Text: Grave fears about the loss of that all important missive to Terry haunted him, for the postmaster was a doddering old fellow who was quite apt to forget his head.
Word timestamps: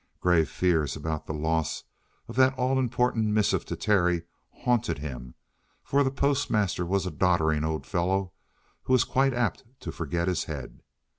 Grave 0.19 0.49
fears 0.49 0.95
about 0.95 1.27
the 1.27 1.31
loss 1.33 1.83
of 2.27 2.35
that 2.35 2.55
all 2.55 2.79
important 2.79 3.27
missive 3.27 3.65
to 3.65 3.75
Terry 3.75 4.23
haunted 4.49 4.97
him, 4.97 5.35
for 5.83 6.03
the 6.03 6.09
postmaster 6.09 6.87
was 6.87 7.05
a 7.05 7.11
doddering 7.11 7.63
old 7.63 7.85
fellow 7.85 8.33
who 8.85 8.93
was 8.93 9.03
quite 9.03 9.31
apt 9.35 9.63
to 9.81 9.91
forget 9.91 10.27
his 10.27 10.45
head. 10.45 10.81